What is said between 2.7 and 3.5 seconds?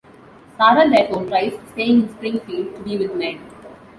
to be with Ned.